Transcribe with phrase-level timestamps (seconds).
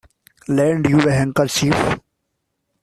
[0.47, 1.99] Lend you a handkerchief?